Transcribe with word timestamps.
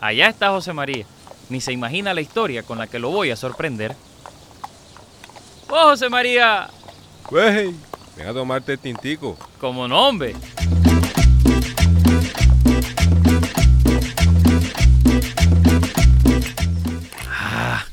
Allá 0.00 0.28
está 0.28 0.50
José 0.50 0.72
María. 0.72 1.06
Ni 1.48 1.60
se 1.60 1.72
imagina 1.72 2.14
la 2.14 2.20
historia 2.20 2.62
con 2.62 2.78
la 2.78 2.86
que 2.86 2.98
lo 2.98 3.10
voy 3.10 3.30
a 3.30 3.36
sorprender. 3.36 3.96
¡Oh, 5.68 5.90
José 5.90 6.08
María! 6.08 6.68
Wey, 7.30 7.74
ven 8.16 8.26
a 8.28 8.32
tomarte 8.32 8.72
el 8.72 8.78
tintico. 8.78 9.36
Como 9.60 9.88
nombre. 9.88 10.36
Ah, 17.28 17.84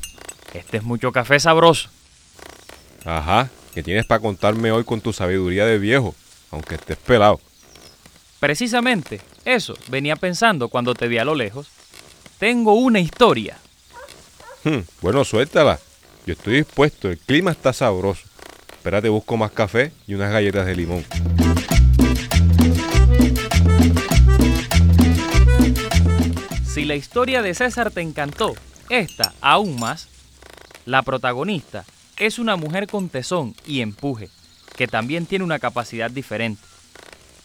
este 0.54 0.76
es 0.76 0.82
mucho 0.84 1.10
café 1.10 1.40
sabroso. 1.40 1.88
Ajá, 3.04 3.48
¿qué 3.74 3.82
tienes 3.82 4.06
para 4.06 4.20
contarme 4.20 4.70
hoy 4.70 4.84
con 4.84 5.00
tu 5.00 5.12
sabiduría 5.12 5.66
de 5.66 5.78
viejo, 5.78 6.14
aunque 6.50 6.76
estés 6.76 6.98
pelado? 6.98 7.40
Precisamente 8.38 9.20
eso 9.44 9.74
venía 9.88 10.14
pensando 10.16 10.68
cuando 10.68 10.94
te 10.94 11.08
vi 11.08 11.18
a 11.18 11.24
lo 11.24 11.34
lejos. 11.34 11.68
Tengo 12.38 12.74
una 12.74 13.00
historia. 13.00 13.56
Hmm, 14.62 14.80
bueno, 15.00 15.24
suéltala. 15.24 15.78
Yo 16.26 16.34
estoy 16.34 16.56
dispuesto, 16.56 17.08
el 17.08 17.18
clima 17.18 17.50
está 17.50 17.72
sabroso. 17.72 18.22
Espérate, 18.68 19.08
busco 19.08 19.38
más 19.38 19.52
café 19.52 19.92
y 20.06 20.12
unas 20.14 20.30
galletas 20.30 20.66
de 20.66 20.76
limón. 20.76 21.04
Si 26.66 26.84
la 26.84 26.94
historia 26.94 27.40
de 27.40 27.54
César 27.54 27.90
te 27.90 28.02
encantó, 28.02 28.54
esta 28.90 29.32
aún 29.40 29.80
más, 29.80 30.08
la 30.84 31.02
protagonista 31.02 31.86
es 32.18 32.38
una 32.38 32.56
mujer 32.56 32.86
con 32.86 33.08
tesón 33.08 33.54
y 33.66 33.80
empuje, 33.80 34.28
que 34.76 34.86
también 34.86 35.24
tiene 35.24 35.44
una 35.44 35.58
capacidad 35.58 36.10
diferente. 36.10 36.60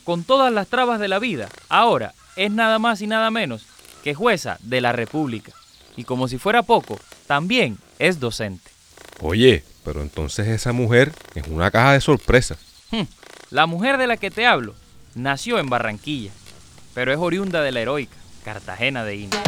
Con 0.03 0.26
todas 0.26 0.52
las 0.52 0.67
trabas 0.67 1.00
de 1.00 1.08
la 1.08 1.20
vida, 1.20 1.48
ahora 1.70 2.14
es 2.36 2.52
nada 2.52 2.78
más 2.78 3.02
y 3.02 3.08
nada 3.08 3.31
menos 3.31 3.66
que 4.03 4.13
jueza 4.13 4.57
de 4.61 4.81
la 4.81 4.91
República. 4.91 5.52
Y 5.95 6.03
como 6.03 6.27
si 6.27 6.38
fuera 6.38 6.63
poco, 6.63 6.99
también 7.27 7.77
es 7.99 8.19
docente. 8.19 8.69
Oye, 9.19 9.63
pero 9.83 10.02
entonces 10.02 10.47
esa 10.47 10.71
mujer 10.71 11.11
es 11.35 11.47
una 11.47 11.71
caja 11.71 11.93
de 11.93 12.02
sorpresas. 12.02 12.58
Hmm, 12.91 13.03
La 13.49 13.66
mujer 13.66 13.97
de 13.97 14.08
la 14.08 14.17
que 14.17 14.31
te 14.31 14.45
hablo 14.45 14.73
nació 15.16 15.59
en 15.59 15.69
Barranquilla, 15.69 16.31
pero 16.93 17.11
es 17.11 17.19
oriunda 17.19 17.61
de 17.61 17.71
la 17.71 17.81
heroica 17.81 18.16
Cartagena 18.43 19.03
de 19.03 19.16
Indias. 19.17 19.43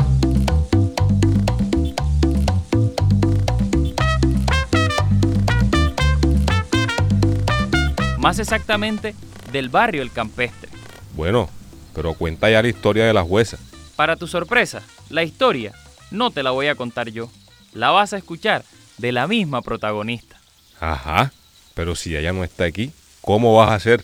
Más 8.20 8.40
exactamente 8.40 9.16
del 9.52 9.70
barrio 9.70 10.02
El 10.02 10.12
Campestre. 10.12 10.70
Bueno, 11.16 11.50
pero 11.94 12.14
cuenta 12.14 12.50
ya 12.50 12.62
la 12.62 12.70
historia 12.70 13.06
de 13.06 13.14
la 13.14 13.24
jueza. 13.24 13.58
Para 13.96 14.16
tu 14.16 14.28
sorpresa, 14.28 14.82
la 15.10 15.24
historia 15.24 15.74
no 16.10 16.32
te 16.32 16.44
la 16.44 16.52
voy 16.52 16.68
a 16.68 16.76
contar 16.76 17.10
yo, 17.10 17.30
la 17.74 17.92
vas 17.92 18.14
a 18.14 18.18
escuchar 18.18 18.64
de 18.98 19.12
la 19.12 19.28
misma 19.28 19.62
protagonista. 19.62 20.40
Ajá, 20.80 21.32
pero 21.74 21.96
si 21.96 22.16
ella 22.16 22.34
no 22.34 22.44
está 22.44 22.66
aquí, 22.66 22.92
¿cómo 23.22 23.56
vas 23.56 23.70
a 23.70 23.76
hacer? 23.76 24.04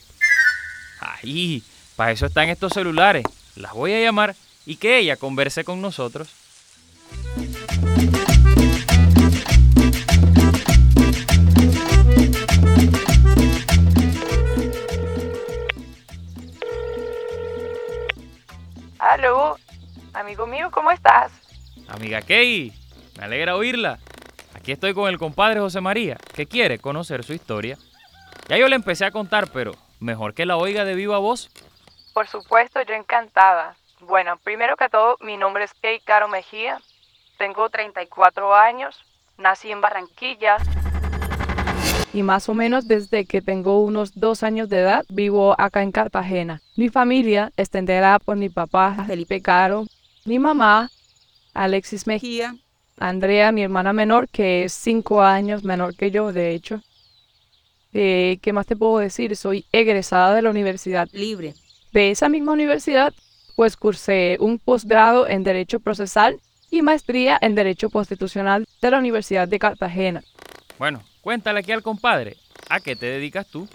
Ahí, 0.99 1.63
para 1.95 2.11
eso 2.11 2.27
están 2.27 2.49
estos 2.49 2.73
celulares. 2.73 3.23
Las 3.55 3.73
voy 3.73 3.93
a 3.93 3.99
llamar 4.01 4.35
y 4.65 4.75
que 4.75 4.99
ella 4.99 5.17
converse 5.17 5.63
con 5.63 5.81
nosotros. 5.81 6.29
Aló, 18.99 19.58
amigo 20.29 20.45
mío, 20.45 20.69
¿cómo 20.69 20.91
estás? 20.91 21.31
Amiga 21.87 22.21
Kay, 22.21 22.71
me 23.17 23.23
alegra 23.23 23.55
oírla. 23.55 23.97
Aquí 24.53 24.71
estoy 24.71 24.93
con 24.93 25.09
el 25.09 25.17
compadre 25.17 25.59
José 25.59 25.81
María, 25.81 26.17
que 26.35 26.45
quiere 26.45 26.77
conocer 26.77 27.23
su 27.23 27.33
historia. 27.33 27.79
Ya 28.47 28.55
yo 28.55 28.67
le 28.67 28.75
empecé 28.75 29.05
a 29.05 29.11
contar, 29.11 29.47
pero 29.51 29.71
mejor 29.99 30.35
que 30.35 30.45
la 30.45 30.55
oiga 30.57 30.85
de 30.85 30.93
viva 30.93 31.17
voz. 31.17 31.49
Por 32.13 32.27
supuesto, 32.27 32.79
yo 32.83 32.93
encantada. 32.93 33.75
Bueno, 34.01 34.37
primero 34.43 34.77
que 34.77 34.87
todo, 34.87 35.17
mi 35.21 35.35
nombre 35.35 35.63
es 35.63 35.73
Kay 35.81 35.99
Caro 36.01 36.27
Mejía. 36.27 36.79
Tengo 37.39 37.67
34 37.67 38.53
años. 38.53 39.03
Nací 39.39 39.71
en 39.71 39.81
Barranquilla. 39.81 40.57
Y 42.13 42.21
más 42.21 42.49
o 42.49 42.53
menos 42.53 42.87
desde 42.87 43.25
que 43.25 43.41
tengo 43.41 43.81
unos 43.81 44.19
dos 44.19 44.43
años 44.43 44.69
de 44.69 44.81
edad 44.81 45.05
vivo 45.09 45.55
acá 45.57 45.81
en 45.81 45.91
Cartagena. 45.91 46.61
Mi 46.75 46.89
familia 46.89 47.51
está 47.57 47.79
integrada 47.79 48.19
por 48.19 48.37
mi 48.37 48.49
papá 48.49 48.95
Felipe 49.07 49.41
Caro, 49.41 49.85
mi 50.29 50.37
mamá 50.37 50.91
Alexis 51.55 52.05
Mejía, 52.05 52.55
Andrea, 52.97 53.51
mi 53.51 53.63
hermana 53.63 53.93
menor, 53.93 54.29
que 54.29 54.63
es 54.63 54.73
cinco 54.73 55.23
años 55.23 55.63
menor 55.63 55.95
que 55.95 56.11
yo, 56.11 56.31
de 56.31 56.53
hecho. 56.53 56.83
Eh, 57.93 58.37
¿Qué 58.43 58.53
más 58.53 58.67
te 58.67 58.75
puedo 58.75 58.99
decir? 58.99 59.35
Soy 59.35 59.65
egresada 59.71 60.35
de 60.35 60.43
la 60.43 60.51
Universidad 60.51 61.09
libre. 61.13 61.55
De 61.93 62.11
esa 62.11 62.29
misma 62.29 62.51
universidad, 62.51 63.11
pues 63.55 63.75
cursé 63.75 64.37
un 64.39 64.59
posgrado 64.59 65.27
en 65.27 65.43
Derecho 65.43 65.79
Procesal 65.79 66.39
y 66.69 66.83
maestría 66.83 67.39
en 67.41 67.55
Derecho 67.55 67.89
Constitucional 67.89 68.67
de 68.83 68.91
la 68.91 68.99
Universidad 68.99 69.47
de 69.47 69.57
Cartagena. 69.57 70.23
Bueno, 70.77 71.01
cuéntale 71.21 71.61
aquí 71.61 71.71
al 71.71 71.81
compadre, 71.81 72.37
¿a 72.69 72.79
qué 72.79 72.95
te 72.95 73.07
dedicas 73.07 73.47
tú? 73.47 73.67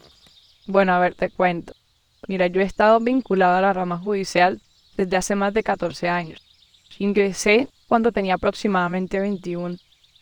Bueno, 0.69 0.93
a 0.93 1.01
ver, 1.01 1.17
te 1.17 1.31
cuento. 1.31 1.75
Mira, 2.29 2.47
yo 2.47 2.61
he 2.61 2.65
estado 2.65 3.01
vinculada 3.01 3.59
a 3.59 3.63
la 3.63 3.73
rama 3.73 3.99
judicial 3.99 4.61
desde 4.97 5.17
hace 5.17 5.35
más 5.35 5.53
de 5.53 5.63
14 5.63 6.09
años. 6.09 6.44
Ingresé 6.99 7.69
cuando 7.89 8.13
tenía 8.13 8.35
aproximadamente 8.35 9.21
21. 9.21 9.77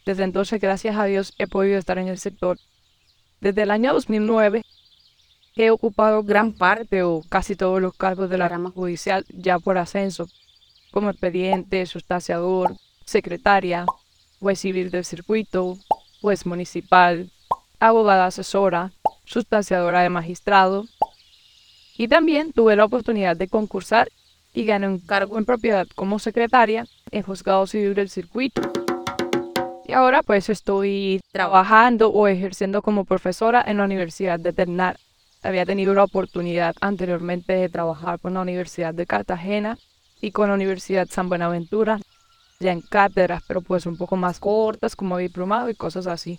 Desde 0.04 0.24
entonces, 0.24 0.60
gracias 0.60 0.96
a 0.96 1.04
Dios, 1.04 1.34
he 1.38 1.46
podido 1.46 1.78
estar 1.78 1.98
en 1.98 2.08
el 2.08 2.18
sector. 2.18 2.58
Desde 3.40 3.62
el 3.62 3.70
año 3.70 3.92
2009 3.92 4.62
he 5.56 5.70
ocupado 5.70 6.22
gran 6.22 6.52
parte 6.52 7.02
o 7.02 7.22
casi 7.28 7.56
todos 7.56 7.80
los 7.80 7.94
cargos 7.94 8.30
de 8.30 8.38
la 8.38 8.48
rama 8.48 8.70
judicial 8.70 9.24
ya 9.28 9.58
por 9.58 9.78
ascenso, 9.78 10.28
como 10.90 11.10
expediente, 11.10 11.84
sustanciador, 11.86 12.76
secretaria, 13.04 13.84
juez 14.40 14.60
civil 14.60 14.90
del 14.90 15.04
circuito, 15.04 15.78
juez 16.20 16.46
municipal, 16.46 17.30
abogada 17.80 18.26
asesora, 18.26 18.92
sustanciadora 19.24 20.02
de 20.02 20.08
magistrado. 20.08 20.86
Y 21.96 22.08
también 22.08 22.52
tuve 22.52 22.76
la 22.76 22.84
oportunidad 22.84 23.36
de 23.36 23.48
concursar 23.48 24.10
y 24.52 24.64
gané 24.64 24.88
un 24.88 24.98
cargo 24.98 25.38
en 25.38 25.44
propiedad 25.44 25.86
como 25.94 26.18
secretaria 26.18 26.86
en 27.10 27.22
juzgado 27.22 27.66
civil 27.66 27.94
del 27.94 28.08
circuito. 28.08 28.62
Y 29.86 29.92
ahora 29.92 30.22
pues 30.22 30.48
estoy 30.48 31.20
trabajando 31.32 32.10
o 32.10 32.28
ejerciendo 32.28 32.82
como 32.82 33.04
profesora 33.04 33.62
en 33.66 33.78
la 33.78 33.84
Universidad 33.84 34.38
de 34.38 34.52
Ternar. 34.52 34.98
Había 35.42 35.66
tenido 35.66 35.92
la 35.92 36.04
oportunidad 36.04 36.74
anteriormente 36.80 37.52
de 37.52 37.68
trabajar 37.68 38.20
con 38.20 38.34
la 38.34 38.40
Universidad 38.40 38.94
de 38.94 39.06
Cartagena 39.06 39.76
y 40.20 40.30
con 40.30 40.48
la 40.48 40.54
Universidad 40.54 41.08
San 41.10 41.28
Buenaventura, 41.28 41.98
ya 42.60 42.70
en 42.70 42.80
cátedras, 42.80 43.42
pero 43.48 43.60
pues 43.60 43.86
un 43.86 43.96
poco 43.96 44.16
más 44.16 44.38
cortas, 44.38 44.94
como 44.94 45.18
diplomado 45.18 45.68
y 45.68 45.74
cosas 45.74 46.06
así. 46.06 46.38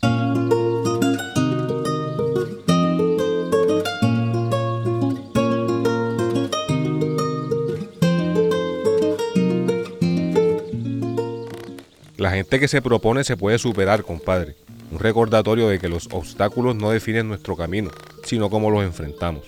Gente 12.35 12.59
que 12.59 12.67
se 12.67 12.81
propone 12.81 13.23
se 13.23 13.37
puede 13.37 13.57
superar, 13.57 14.03
compadre. 14.03 14.55
Un 14.91 14.99
recordatorio 14.99 15.67
de 15.67 15.79
que 15.79 15.89
los 15.89 16.07
obstáculos 16.11 16.75
no 16.75 16.89
definen 16.89 17.27
nuestro 17.27 17.55
camino, 17.55 17.91
sino 18.23 18.49
cómo 18.49 18.69
los 18.69 18.83
enfrentamos. 18.83 19.43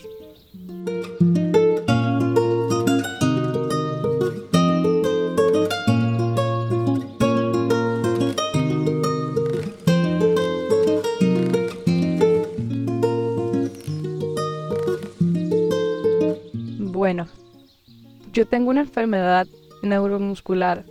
Bueno, 16.79 17.27
yo 18.33 18.47
tengo 18.47 18.71
una 18.71 18.81
enfermedad 18.81 19.47
neuromuscular 19.83 20.85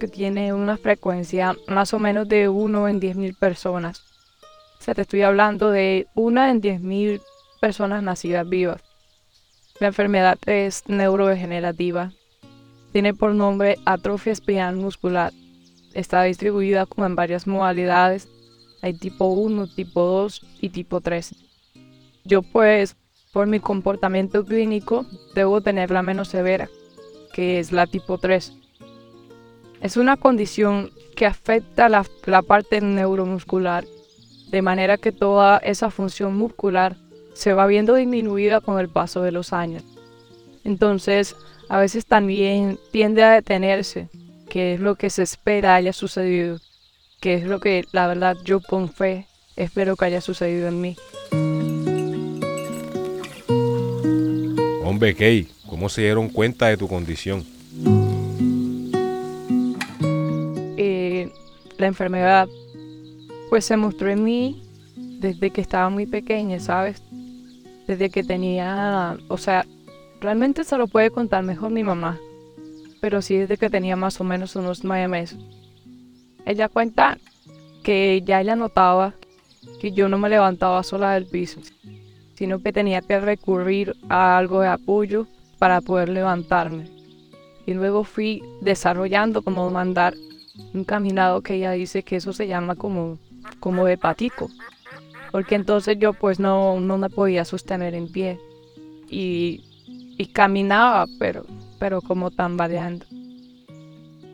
que 0.00 0.08
tiene 0.08 0.52
una 0.52 0.76
frecuencia 0.76 1.54
más 1.68 1.94
o 1.94 2.00
menos 2.00 2.28
de 2.28 2.48
1 2.48 2.88
en 2.88 3.00
10.000 3.00 3.38
personas. 3.38 4.02
O 4.80 4.82
sea, 4.82 4.94
te 4.94 5.02
estoy 5.02 5.22
hablando 5.22 5.70
de 5.70 6.08
una 6.14 6.50
en 6.50 6.60
10.000 6.60 7.20
personas 7.60 8.02
nacidas 8.02 8.48
vivas. 8.48 8.82
La 9.78 9.88
enfermedad 9.88 10.38
es 10.46 10.88
neurodegenerativa. 10.88 12.12
Tiene 12.92 13.14
por 13.14 13.34
nombre 13.34 13.76
atrofia 13.84 14.32
espinal 14.32 14.76
muscular. 14.76 15.32
Está 15.94 16.22
distribuida 16.24 16.86
como 16.86 17.06
en 17.06 17.14
varias 17.14 17.46
modalidades. 17.46 18.26
Hay 18.82 18.94
tipo 18.94 19.26
1, 19.26 19.68
tipo 19.68 20.02
2 20.02 20.46
y 20.60 20.70
tipo 20.70 21.00
3. 21.00 21.34
Yo 22.24 22.42
pues, 22.42 22.96
por 23.32 23.46
mi 23.46 23.60
comportamiento 23.60 24.44
clínico, 24.44 25.06
debo 25.34 25.60
tener 25.60 25.90
la 25.90 26.02
menos 26.02 26.28
severa, 26.28 26.68
que 27.34 27.58
es 27.58 27.70
la 27.70 27.86
tipo 27.86 28.18
3. 28.18 28.54
Es 29.80 29.96
una 29.96 30.18
condición 30.18 30.90
que 31.16 31.24
afecta 31.24 31.88
la, 31.88 32.04
parte 32.42 32.80
neuromuscular, 32.80 33.84
de 34.50 34.62
manera 34.62 34.98
que 34.98 35.10
toda 35.10 35.58
esa 35.58 35.90
función 35.90 36.36
muscular 36.36 36.96
se 37.34 37.54
va 37.54 37.66
viendo 37.66 37.94
disminuida 37.94 38.60
con 38.60 38.78
el 38.78 38.90
paso 38.90 39.22
de 39.22 39.32
los 39.32 39.54
años. 39.54 39.82
Entonces, 40.64 41.34
a 41.70 41.78
veces 41.78 42.04
también 42.04 42.78
tiende 42.92 43.22
a 43.22 43.32
detenerse, 43.32 44.10
que 44.50 44.74
es 44.74 44.80
lo 44.80 44.96
que 44.96 45.08
se 45.08 45.22
espera 45.22 45.76
haya 45.76 45.94
sucedido, 45.94 46.58
que 47.20 47.34
es 47.34 47.44
lo 47.44 47.60
que 47.60 47.84
la 47.92 48.06
verdad 48.06 48.36
yo 48.44 48.60
con 48.60 48.90
fe 48.90 49.26
espero 49.56 49.96
que 49.96 50.04
haya 50.04 50.20
sucedido 50.20 50.68
en 50.68 50.80
mí. 50.80 50.96
Hombre, 54.84 55.14
Kay, 55.14 55.48
¿cómo 55.66 55.88
se 55.88 56.02
dieron 56.02 56.28
cuenta 56.28 56.66
de 56.66 56.76
tu 56.76 56.88
condición? 56.88 57.59
La 61.80 61.86
enfermedad 61.86 62.48
pues 63.48 63.64
se 63.64 63.76
mostró 63.76 64.10
en 64.10 64.22
mí 64.22 64.62
desde 64.96 65.50
que 65.50 65.60
estaba 65.60 65.90
muy 65.90 66.06
pequeña, 66.06 66.60
¿sabes? 66.60 67.02
Desde 67.86 68.10
que 68.10 68.22
tenía, 68.22 69.18
o 69.28 69.36
sea, 69.36 69.66
realmente 70.20 70.64
se 70.64 70.78
lo 70.78 70.86
puede 70.86 71.10
contar 71.10 71.42
mejor 71.42 71.70
mi 71.70 71.82
mamá, 71.82 72.18
pero 73.00 73.20
sí 73.20 73.36
desde 73.36 73.56
que 73.56 73.68
tenía 73.68 73.96
más 73.96 74.20
o 74.20 74.24
menos 74.24 74.54
unos 74.56 74.84
nueve 74.84 75.08
meses. 75.08 75.38
Ella 76.46 76.68
cuenta 76.68 77.18
que 77.82 78.22
ya 78.24 78.40
ella 78.40 78.56
notaba 78.56 79.14
que 79.80 79.92
yo 79.92 80.08
no 80.08 80.18
me 80.18 80.28
levantaba 80.28 80.82
sola 80.82 81.12
del 81.12 81.26
piso, 81.26 81.60
sino 82.34 82.62
que 82.62 82.72
tenía 82.72 83.02
que 83.02 83.20
recurrir 83.20 83.96
a 84.08 84.38
algo 84.38 84.60
de 84.60 84.68
apoyo 84.68 85.26
para 85.58 85.80
poder 85.80 86.08
levantarme. 86.08 86.88
Y 87.66 87.74
luego 87.74 88.04
fui 88.04 88.42
desarrollando 88.60 89.42
como 89.42 89.68
mandar 89.70 90.14
un 90.74 90.84
caminado 90.84 91.42
que 91.42 91.54
ella 91.54 91.72
dice 91.72 92.02
que 92.02 92.16
eso 92.16 92.32
se 92.32 92.46
llama 92.46 92.74
como, 92.76 93.18
como 93.60 93.84
de 93.86 93.98
patico. 93.98 94.50
Porque 95.32 95.54
entonces 95.54 95.98
yo 95.98 96.12
pues 96.12 96.40
no, 96.40 96.80
no 96.80 96.98
me 96.98 97.10
podía 97.10 97.44
sostener 97.44 97.94
en 97.94 98.10
pie. 98.10 98.40
Y, 99.08 99.64
y 100.18 100.26
caminaba, 100.26 101.06
pero, 101.18 101.44
pero 101.78 102.00
como 102.00 102.30
tambaleando. 102.30 103.06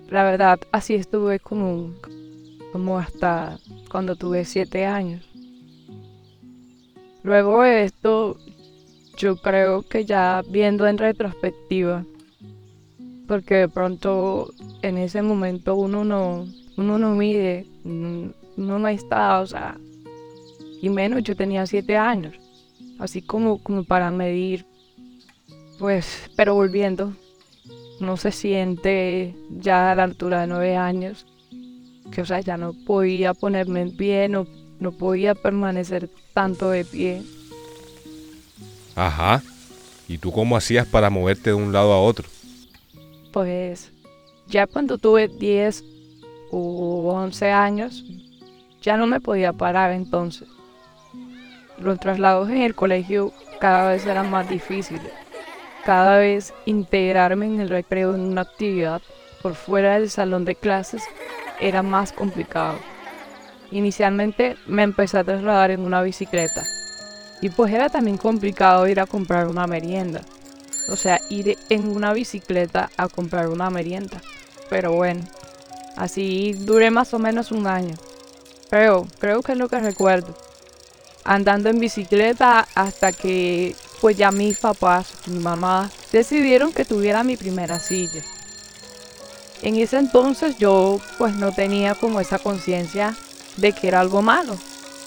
La 0.08 0.22
verdad, 0.22 0.60
así 0.72 0.94
estuve 0.94 1.40
como, 1.40 1.92
como 2.72 2.98
hasta 2.98 3.58
cuando 3.90 4.16
tuve 4.16 4.44
siete 4.44 4.86
años. 4.86 5.24
Luego 7.22 7.62
de 7.62 7.84
esto, 7.84 8.38
yo 9.16 9.36
creo 9.36 9.82
que 9.82 10.04
ya 10.04 10.42
viendo 10.48 10.86
en 10.86 10.96
retrospectiva, 10.96 12.04
porque 13.26 13.54
de 13.54 13.68
pronto 13.68 14.52
en 14.82 14.98
ese 14.98 15.22
momento 15.22 15.74
uno 15.76 16.04
no, 16.04 16.46
uno 16.76 16.98
no 16.98 17.14
mide, 17.14 17.66
uno 17.84 18.32
no 18.56 18.88
está, 18.88 19.40
o 19.40 19.46
sea, 19.46 19.78
y 20.80 20.88
menos 20.88 21.22
yo 21.22 21.36
tenía 21.36 21.66
siete 21.66 21.96
años, 21.96 22.34
así 22.98 23.22
como, 23.22 23.62
como 23.62 23.84
para 23.84 24.10
medir, 24.10 24.66
pues, 25.78 26.30
pero 26.36 26.54
volviendo, 26.54 27.12
no 28.00 28.16
se 28.16 28.32
siente 28.32 29.34
ya 29.50 29.92
a 29.92 29.94
la 29.94 30.04
altura 30.04 30.42
de 30.42 30.46
nueve 30.46 30.76
años, 30.76 31.26
que 32.10 32.22
o 32.22 32.26
sea, 32.26 32.40
ya 32.40 32.56
no 32.56 32.72
podía 32.72 33.34
ponerme 33.34 33.80
en 33.80 33.96
pie, 33.96 34.28
no, 34.28 34.46
no 34.78 34.92
podía 34.92 35.34
permanecer 35.34 36.08
tanto 36.32 36.70
de 36.70 36.84
pie. 36.84 37.22
Ajá. 38.94 39.42
¿Y 40.08 40.18
tú 40.18 40.30
cómo 40.30 40.56
hacías 40.56 40.86
para 40.86 41.10
moverte 41.10 41.50
de 41.50 41.54
un 41.54 41.72
lado 41.72 41.92
a 41.92 42.00
otro? 42.00 42.28
Pues 43.36 43.92
ya 44.46 44.66
cuando 44.66 44.96
tuve 44.96 45.28
10 45.28 45.84
u 46.52 47.06
11 47.10 47.50
años, 47.50 48.02
ya 48.80 48.96
no 48.96 49.06
me 49.06 49.20
podía 49.20 49.52
parar 49.52 49.92
entonces. 49.92 50.48
Los 51.76 52.00
traslados 52.00 52.48
en 52.48 52.62
el 52.62 52.74
colegio 52.74 53.34
cada 53.60 53.90
vez 53.90 54.06
eran 54.06 54.30
más 54.30 54.48
difíciles. 54.48 55.12
Cada 55.84 56.16
vez 56.16 56.54
integrarme 56.64 57.44
en 57.44 57.60
el 57.60 57.68
recreo 57.68 58.14
en 58.14 58.22
una 58.22 58.40
actividad 58.40 59.02
por 59.42 59.54
fuera 59.54 59.98
del 59.98 60.08
salón 60.08 60.46
de 60.46 60.54
clases 60.54 61.02
era 61.60 61.82
más 61.82 62.14
complicado. 62.14 62.78
Inicialmente 63.70 64.56
me 64.66 64.82
empecé 64.82 65.18
a 65.18 65.24
trasladar 65.24 65.72
en 65.72 65.80
una 65.80 66.00
bicicleta 66.00 66.62
y 67.42 67.50
pues 67.50 67.70
era 67.70 67.90
también 67.90 68.16
complicado 68.16 68.88
ir 68.88 68.98
a 68.98 69.04
comprar 69.04 69.46
una 69.46 69.66
merienda. 69.66 70.22
O 70.88 70.96
sea, 70.96 71.20
ir 71.28 71.58
en 71.68 71.88
una 71.88 72.12
bicicleta 72.12 72.90
a 72.96 73.08
comprar 73.08 73.48
una 73.48 73.70
merienda. 73.70 74.22
Pero 74.70 74.92
bueno, 74.92 75.24
así 75.96 76.52
duré 76.52 76.90
más 76.90 77.14
o 77.14 77.18
menos 77.18 77.52
un 77.52 77.66
año. 77.66 77.94
Pero 78.70 79.06
creo 79.18 79.42
que 79.42 79.52
es 79.52 79.58
lo 79.58 79.68
que 79.68 79.80
recuerdo. 79.80 80.36
Andando 81.24 81.68
en 81.70 81.80
bicicleta 81.80 82.68
hasta 82.74 83.12
que 83.12 83.74
pues 84.00 84.16
ya 84.16 84.30
mis 84.30 84.58
papás, 84.58 85.08
mi 85.26 85.38
mamá, 85.38 85.90
decidieron 86.12 86.72
que 86.72 86.84
tuviera 86.84 87.24
mi 87.24 87.36
primera 87.36 87.80
silla. 87.80 88.22
En 89.62 89.76
ese 89.76 89.98
entonces 89.98 90.58
yo 90.58 91.00
pues 91.18 91.34
no 91.34 91.52
tenía 91.52 91.94
como 91.94 92.20
esa 92.20 92.38
conciencia 92.38 93.16
de 93.56 93.72
que 93.72 93.88
era 93.88 94.00
algo 94.00 94.22
malo. 94.22 94.56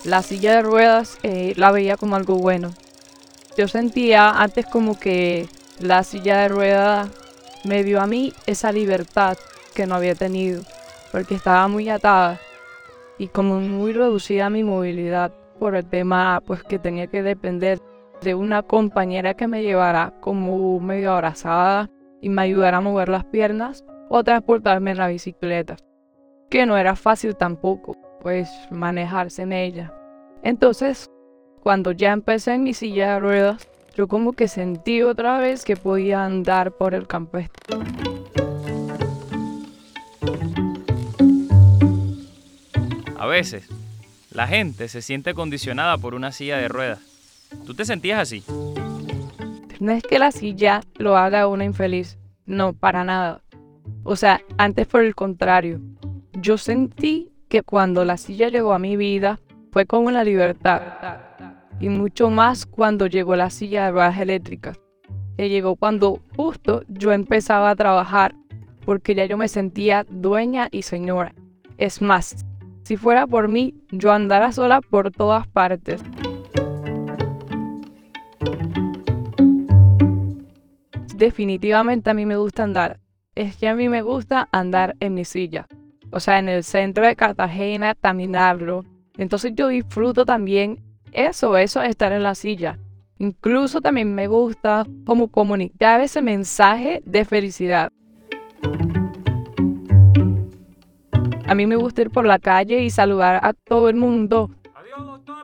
La 0.04 0.24
silla 0.24 0.56
de 0.56 0.62
ruedas 0.62 1.18
eh, 1.24 1.54
la 1.56 1.72
veía 1.72 1.98
como 1.98 2.16
algo 2.16 2.36
bueno. 2.36 2.74
Yo 3.58 3.68
sentía 3.68 4.30
antes 4.30 4.66
como 4.66 5.00
que 5.00 5.48
la 5.80 6.04
silla 6.04 6.40
de 6.40 6.50
ruedas 6.50 7.10
me 7.64 7.84
dio 7.84 8.02
a 8.02 8.08
mí 8.08 8.34
esa 8.46 8.72
libertad 8.72 9.38
que 9.74 9.86
no 9.86 9.96
había 9.96 10.16
tenido, 10.16 10.62
porque 11.12 11.36
estaba 11.36 11.68
muy 11.68 11.90
atada 11.90 12.40
y 13.18 13.28
como 13.28 13.60
muy 13.60 13.94
reducida 13.94 14.50
mi 14.50 14.64
movilidad 14.64 15.32
por 15.60 15.76
el 15.76 15.86
tema 15.86 16.42
pues 16.46 16.64
que 16.64 16.80
tenía 16.80 17.08
que 17.08 17.22
depender 17.22 17.80
de 18.22 18.36
una 18.36 18.64
compañera 18.64 19.34
que 19.34 19.48
me 19.48 19.64
llevara 19.64 20.14
como 20.20 20.80
medio 20.80 21.14
abrazada 21.14 21.90
y 22.22 22.30
me 22.30 22.42
ayudara 22.42 22.78
a 22.78 22.82
mover 22.82 23.10
las 23.10 23.26
piernas 23.26 23.86
o 24.10 24.24
transportarme 24.24 24.92
en 24.92 24.98
la 24.98 25.08
bicicleta, 25.08 25.78
que 26.50 26.66
no 26.66 26.78
era 26.78 26.96
fácil 26.96 27.36
tampoco, 27.36 27.96
pues 28.22 28.50
manejarse 28.72 29.44
en 29.44 29.54
ella. 29.54 29.94
Entonces, 30.44 31.10
cuando 31.62 31.92
ya 31.92 32.12
empecé 32.12 32.54
en 32.54 32.64
mi 32.64 32.74
silla 32.74 33.14
de 33.14 33.20
ruedas, 33.20 33.69
yo 34.00 34.08
como 34.08 34.32
que 34.32 34.48
sentí 34.48 35.02
otra 35.02 35.40
vez 35.40 35.66
que 35.66 35.76
podía 35.76 36.24
andar 36.24 36.72
por 36.72 36.94
el 36.94 37.06
campestre. 37.06 37.78
A 43.18 43.26
veces, 43.26 43.68
la 44.32 44.48
gente 44.48 44.88
se 44.88 45.02
siente 45.02 45.34
condicionada 45.34 45.98
por 45.98 46.16
una 46.16 46.32
silla 46.32 46.56
de 46.56 46.70
ruedas. 46.70 47.00
¿Tú 47.66 47.74
te 47.74 47.84
sentías 47.84 48.22
así? 48.22 48.42
No 49.82 49.92
es 49.92 50.02
que 50.04 50.18
la 50.18 50.32
silla 50.32 50.80
lo 50.96 51.18
haga 51.18 51.48
una 51.48 51.66
infeliz, 51.66 52.18
no, 52.46 52.72
para 52.72 53.04
nada. 53.04 53.42
O 54.06 54.16
sea, 54.16 54.40
antes 54.58 54.88
por 54.88 55.04
el 55.04 55.14
contrario, 55.14 55.82
yo 56.32 56.58
sentí 56.58 57.34
que 57.50 57.64
cuando 57.64 58.06
la 58.06 58.16
silla 58.16 58.48
llegó 58.48 58.72
a 58.72 58.80
mi 58.80 58.96
vida 58.96 59.42
fue 59.74 59.86
con 59.86 60.06
una 60.06 60.24
libertad. 60.24 61.29
Y 61.80 61.90
mucho 61.90 62.30
más 62.30 62.66
cuando 62.66 63.08
llegó 63.08 63.36
la 63.36 63.50
silla 63.50 63.86
de 63.86 63.92
ruedas 63.92 64.20
eléctricas. 64.20 64.80
Que 65.38 65.50
llegó 65.50 65.76
cuando 65.76 66.20
justo 66.36 66.84
yo 66.88 67.14
empezaba 67.14 67.70
a 67.70 67.76
trabajar, 67.76 68.36
porque 68.86 69.16
ya 69.16 69.26
yo 69.26 69.38
me 69.38 69.48
sentía 69.48 70.06
dueña 70.10 70.68
y 70.72 70.82
señora. 70.82 71.34
Es 71.78 72.02
más, 72.02 72.46
si 72.84 72.98
fuera 72.98 73.28
por 73.28 73.48
mí, 73.48 73.76
yo 73.92 74.12
andara 74.12 74.52
sola 74.52 74.82
por 74.82 75.12
todas 75.12 75.48
partes. 75.48 76.02
Definitivamente 81.16 82.10
a 82.10 82.14
mí 82.14 82.26
me 82.26 82.38
gusta 82.38 82.64
andar. 82.64 83.00
Es 83.36 83.56
que 83.58 83.68
a 83.68 83.76
mí 83.76 83.90
me 83.90 84.02
gusta 84.02 84.50
andar 84.52 84.96
en 85.00 85.14
mi 85.14 85.24
silla. 85.24 85.68
O 86.12 86.20
sea, 86.20 86.40
en 86.40 86.50
el 86.50 86.64
centro 86.64 87.06
de 87.06 87.16
Cartagena, 87.16 87.94
caminarlo. 87.94 88.84
Entonces 89.18 89.54
yo 89.54 89.68
disfruto 89.68 90.26
también 90.26 90.82
eso, 91.12 91.58
eso 91.58 91.82
es 91.82 91.90
estar 91.90 92.12
en 92.12 92.24
la 92.24 92.36
silla. 92.36 92.78
Incluso 93.18 93.82
también 93.82 94.16
me 94.16 94.28
gusta 94.28 94.86
como 95.06 95.28
comunicar 95.28 96.02
ese 96.02 96.22
mensaje 96.22 97.02
de 97.06 97.26
felicidad. 97.26 97.92
A 101.46 101.56
mí 101.56 101.66
me 101.66 101.76
gusta 101.76 102.02
ir 102.02 102.12
por 102.12 102.26
la 102.26 102.40
calle 102.40 102.82
y 102.84 102.90
saludar 102.90 103.40
a 103.44 103.54
todo 103.54 103.90
el 103.90 103.96
mundo. 103.96 104.52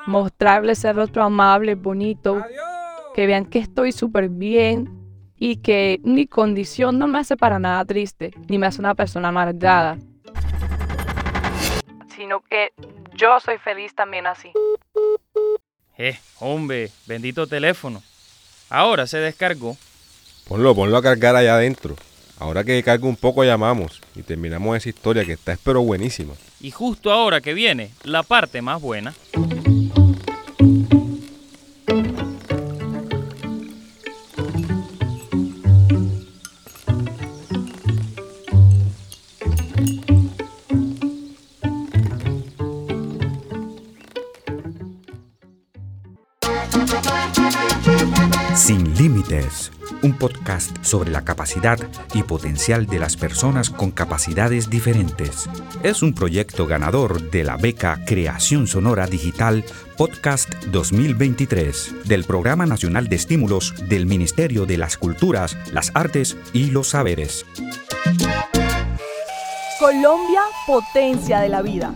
Mostrarles 0.05 0.79
ser 0.79 1.00
otro 1.00 1.24
amable, 1.24 1.75
bonito. 1.75 2.43
Que 3.13 3.25
vean 3.25 3.45
que 3.45 3.60
estoy 3.60 3.91
súper 3.91 4.29
bien 4.29 4.89
y 5.36 5.57
que 5.57 6.00
mi 6.03 6.27
condición 6.27 7.00
no 7.00 7.07
me 7.07 7.19
hace 7.19 7.36
para 7.36 7.60
nada 7.60 7.84
triste, 7.86 8.31
ni 8.48 8.57
me 8.57 8.67
hace 8.67 8.79
una 8.79 8.95
persona 8.95 9.29
amargada. 9.29 9.98
Sino 12.15 12.39
que 12.41 12.72
yo 13.15 13.39
soy 13.39 13.57
feliz 13.57 13.93
también 13.95 14.27
así. 14.27 14.51
Eh, 15.97 16.17
hombre, 16.39 16.91
bendito 17.05 17.47
teléfono. 17.47 18.03
Ahora 18.69 19.07
se 19.07 19.17
descargó. 19.17 19.77
Ponlo, 20.47 20.75
ponlo 20.75 20.97
a 20.97 21.01
cargar 21.01 21.35
allá 21.35 21.55
adentro. 21.55 21.95
Ahora 22.37 22.63
que 22.63 22.83
carga 22.83 23.07
un 23.07 23.15
poco 23.15 23.43
llamamos 23.43 24.01
y 24.15 24.21
terminamos 24.21 24.75
esa 24.75 24.89
historia 24.89 25.23
que 25.23 25.33
está 25.33 25.53
espero 25.53 25.81
buenísima. 25.81 26.33
Y 26.59 26.71
justo 26.71 27.11
ahora 27.11 27.39
que 27.39 27.53
viene 27.53 27.91
la 28.03 28.23
parte 28.23 28.61
más 28.61 28.81
buena. 28.81 29.13
Sobre 50.81 51.11
la 51.11 51.23
capacidad 51.23 51.79
y 52.13 52.23
potencial 52.23 52.85
de 52.85 52.99
las 52.99 53.17
personas 53.17 53.71
con 53.71 53.91
capacidades 53.91 54.69
diferentes. 54.69 55.49
Es 55.81 56.03
un 56.03 56.13
proyecto 56.13 56.67
ganador 56.67 57.31
de 57.31 57.43
la 57.43 57.57
beca 57.57 58.01
Creación 58.05 58.67
Sonora 58.67 59.07
Digital 59.07 59.65
Podcast 59.97 60.53
2023 60.65 62.05
del 62.05 62.25
Programa 62.25 62.65
Nacional 62.65 63.07
de 63.07 63.15
Estímulos 63.15 63.73
del 63.89 64.05
Ministerio 64.05 64.65
de 64.65 64.77
las 64.77 64.97
Culturas, 64.97 65.57
las 65.71 65.91
Artes 65.95 66.37
y 66.53 66.69
los 66.69 66.89
Saberes. 66.89 67.45
Colombia, 69.79 70.41
potencia 70.67 71.39
de 71.39 71.49
la 71.49 71.61
vida. 71.61 71.93